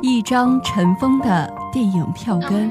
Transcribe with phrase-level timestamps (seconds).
[0.00, 2.70] 一张尘封的电影票根，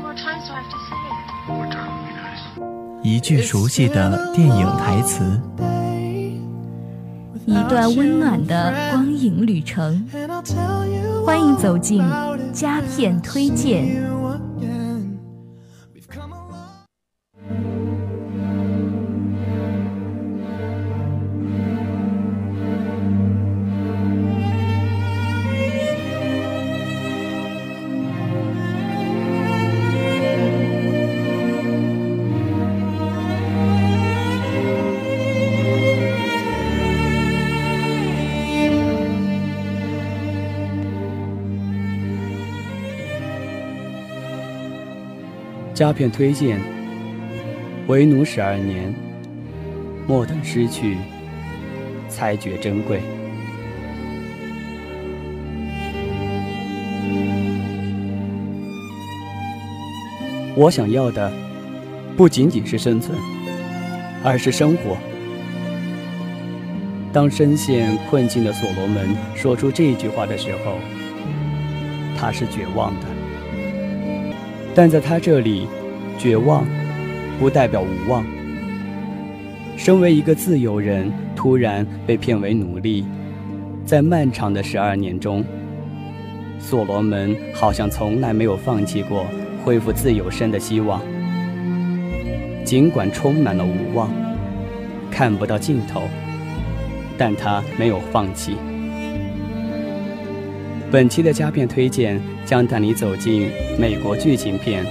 [3.03, 5.39] 一句熟悉的电影台词，
[7.45, 10.07] 一段温暖的光影旅程。
[11.25, 12.03] 欢迎走进
[12.51, 14.03] 佳片推荐。
[45.75, 46.57] 佳片推荐：
[47.87, 48.95] 为奴十二年，
[50.07, 50.95] 莫等失去，
[52.07, 53.01] 才觉珍贵。
[60.55, 61.29] 我想要的
[62.15, 63.19] 不仅仅是生存，
[64.23, 64.95] 而是生活。
[67.11, 70.77] 当深陷困境的所罗门说出这句话的时候，
[72.17, 73.24] 他是绝望的。
[74.75, 75.67] 但在他这里，
[76.19, 76.65] 绝望
[77.39, 78.25] 不代表无望。
[79.77, 83.05] 身为一个自由人，突然被骗为奴隶，
[83.85, 85.45] 在漫长的十二年中，
[86.59, 89.25] 所罗门好像从来没有放弃过
[89.63, 91.01] 恢复自由身的希望。
[92.65, 94.09] 尽管充满了无望，
[95.09, 96.01] 看不到尽头，
[97.17, 98.57] 但他没有放弃。
[100.95, 104.85] 本期的佳片推荐将带你走进美国剧情片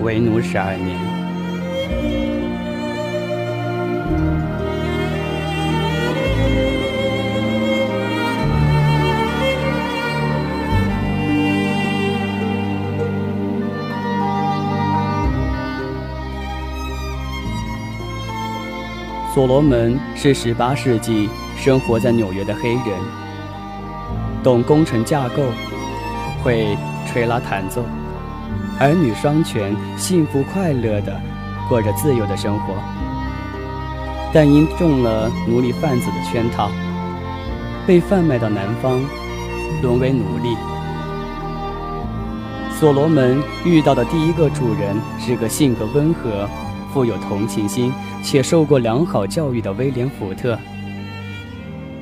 [0.02, 0.98] 《为奴十二年》。
[19.34, 23.27] 所罗门是18世纪生活在纽约的黑人。
[24.42, 25.42] 懂工程架构，
[26.42, 26.76] 会
[27.06, 27.82] 吹拉弹奏，
[28.78, 31.20] 儿女双全，幸福快乐的
[31.68, 32.74] 过着自由的生活。
[34.32, 36.70] 但因中了奴隶贩子的圈套，
[37.86, 39.00] 被贩卖到南方，
[39.82, 40.56] 沦为奴隶。
[42.78, 46.48] 所罗门遇到的第一个主人是个性格温和、
[46.94, 50.56] 富有同情心且受过良好教育的威廉·福特。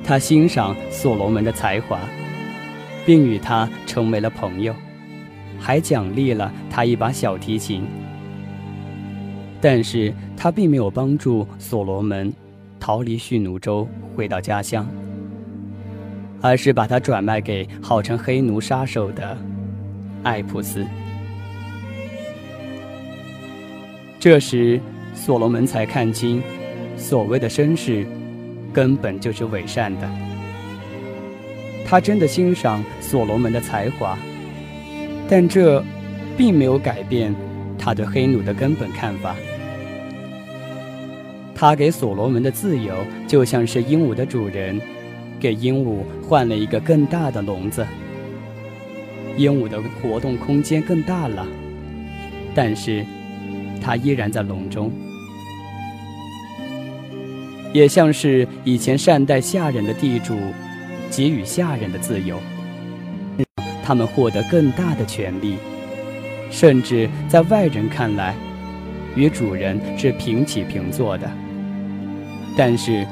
[0.04, 1.98] 他欣赏所罗门的才华。
[3.06, 4.74] 并与他成为了朋友，
[5.58, 7.84] 还奖励了他一把小提琴。
[9.60, 12.30] 但是他并没有帮助所罗门
[12.78, 14.86] 逃离蓄奴州回到家乡，
[16.42, 19.36] 而是把他转卖给号称黑奴杀手的
[20.22, 20.84] 艾普斯。
[24.18, 24.80] 这时，
[25.14, 26.42] 所罗门才看清，
[26.96, 28.04] 所谓的绅士，
[28.72, 30.35] 根本就是伪善的。
[31.88, 34.18] 他真的欣赏所罗门的才华，
[35.28, 35.82] 但这
[36.36, 37.32] 并没有改变
[37.78, 39.36] 他对黑奴的根本看法。
[41.54, 42.92] 他给所罗门的自由，
[43.28, 44.80] 就像是鹦鹉的主人
[45.38, 47.86] 给鹦鹉换了一个更大的笼子。
[49.36, 51.46] 鹦鹉的活动空间更大了，
[52.54, 53.06] 但是
[53.80, 54.90] 它依然在笼中。
[57.72, 60.36] 也像是以前善待下人的地主。
[61.10, 62.38] 给予下人的自由，
[63.82, 65.56] 他们获得更大的权利，
[66.50, 68.34] 甚至在外人看来，
[69.14, 71.30] 与主人是平起平坐的。
[72.56, 73.06] 但是，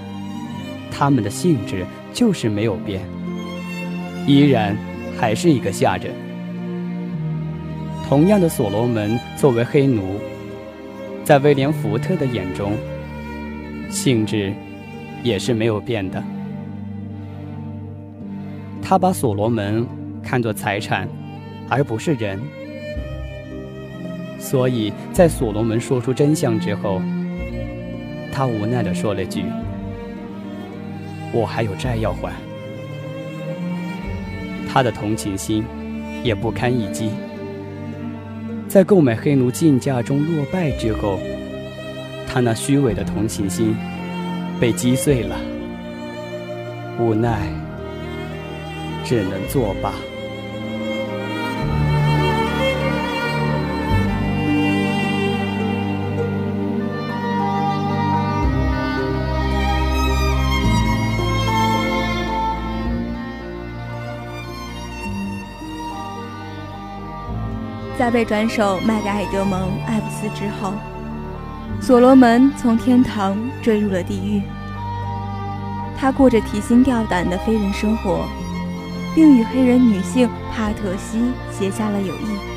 [0.90, 3.00] 他们的性质就是没有变，
[4.26, 4.76] 依然
[5.18, 6.12] 还是一个下人。
[8.08, 10.20] 同样的，所罗门作为黑奴，
[11.24, 12.72] 在威廉·福特的眼中，
[13.88, 14.52] 性质
[15.22, 16.22] 也是没有变的。
[18.86, 19.86] 他把所罗门
[20.22, 21.08] 看作财产，
[21.70, 22.38] 而不是人，
[24.38, 27.00] 所以在所罗门说出真相之后，
[28.30, 29.42] 他无奈地说了句
[31.32, 32.30] ：“我还有债要还。”
[34.68, 35.64] 他的同情心
[36.22, 37.08] 也不堪一击。
[38.68, 41.18] 在购买黑奴竞价中落败之后，
[42.26, 43.74] 他那虚伪的同情心
[44.60, 45.40] 被击碎了，
[47.00, 47.48] 无奈。
[49.04, 49.92] 只能作罢。
[67.96, 70.74] 在被转手卖给艾德蒙艾布斯之后
[71.80, 74.42] 所罗门从天堂坠入了地狱。
[75.96, 78.26] 他过着提心吊胆的非人生活。
[79.14, 81.18] 并与黑人女性帕特西
[81.56, 82.54] 结下了友谊。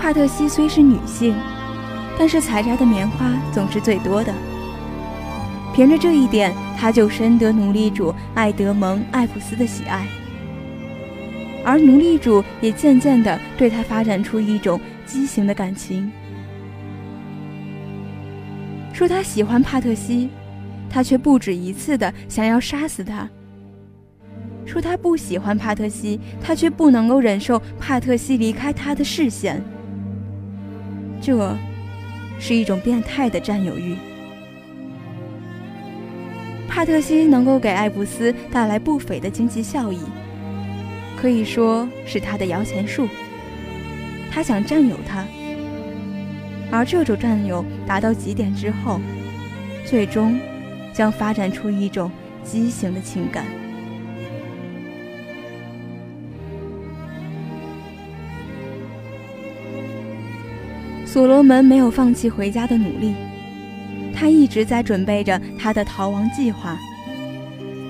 [0.00, 1.34] 帕特西虽是女性，
[2.18, 4.32] 但是采摘的棉花总是最多的。
[5.74, 10.06] 凭着这一点，他就深得奴隶主爱德蒙·艾普斯的喜爱，
[11.64, 16.10] 而奴隶主也渐渐地对他发展出一种畸形的感情。
[18.92, 20.28] 说他喜欢帕特西，
[20.90, 23.28] 他却不止一次的想要杀死他；
[24.70, 29.60] 说他不喜欢帕特西，他却不能够忍受帕特西离开他的视线。
[31.20, 31.56] 这，
[32.38, 33.96] 是一种变态的占有欲。
[36.68, 39.98] 帕特西能够给艾布斯带来不菲的经济效益，
[41.20, 43.08] 可以说是他的摇钱树。
[44.30, 45.26] 他想占有他，
[46.70, 49.00] 而这种占有达到极点之后，
[49.84, 50.38] 最终
[50.92, 52.08] 将发展出一种
[52.44, 53.44] 畸形的情感。
[61.12, 63.16] 所罗门没有放弃回家的努力。
[64.14, 66.78] 他一直在准备着他的逃亡计划，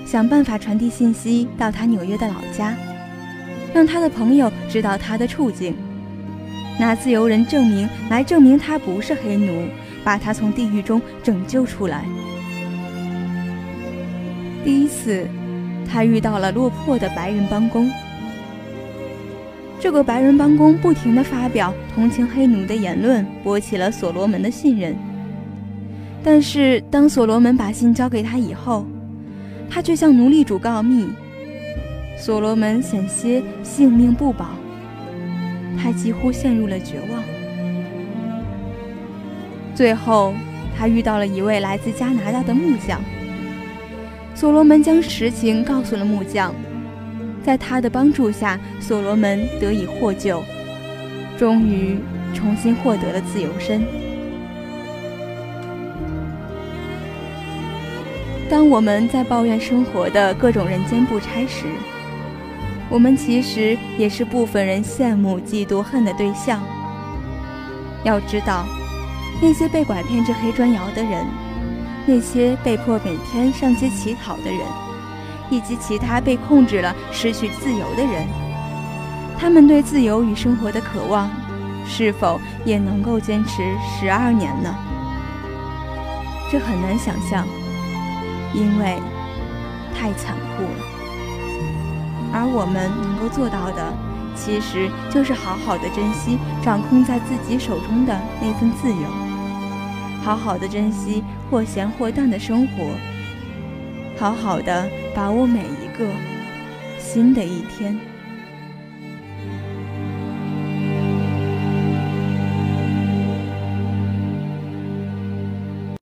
[0.06, 2.74] 想办法传递信息到他纽约的老家，
[3.74, 5.74] 让他的朋友知道他的处境，
[6.78, 9.68] 拿自由人证明来证明他不是黑奴，
[10.02, 12.06] 把他从地狱中拯救出来。
[14.64, 15.28] 第一次，
[15.86, 17.90] 他遇到了落魄的白人帮工，
[19.80, 24.94] 这个白人帮工不停地发表同情黑奴的言论，博起了所罗门的信任。
[26.22, 28.84] 但是，当所罗门把信交给他以后，
[29.70, 31.08] 他却向奴隶主告密，
[32.18, 34.50] 所罗门险些性命不保，
[35.82, 37.22] 他几乎陷入了绝望。
[39.74, 40.34] 最后，
[40.76, 43.00] 他遇到了一位来自加拿大的木匠，
[44.34, 46.54] 所罗门将实情告诉了木匠，
[47.44, 50.42] 在他的帮助下，所罗门得以获救，
[51.38, 51.98] 终于
[52.34, 53.82] 重新获得了自由身。
[58.48, 61.66] 当我们在抱怨生活的各种人间不差时，
[62.88, 66.60] 我们其实也是部分人羡慕、嫉妒、恨的对象。
[68.02, 68.66] 要知道，
[69.40, 71.24] 那些被拐骗至黑砖窑的人，
[72.06, 74.60] 那些被迫每天上街乞讨的人，
[75.50, 78.26] 以及其他被控制了、失去自由的人，
[79.38, 81.28] 他们对自由与生活的渴望，
[81.86, 83.62] 是否也能够坚持
[83.98, 84.74] 十二年呢？
[86.50, 87.46] 这很难想象。
[88.52, 88.98] 因为
[89.94, 90.84] 太残酷了，
[92.32, 93.94] 而我们能够做到的，
[94.34, 99.08] 其实就是好好的珍惜掌控在自己手中的那份自由，
[100.24, 102.90] 好好的珍惜或咸或淡的生活，
[104.20, 106.06] 好好的把握每一个
[106.98, 107.98] 新的一天。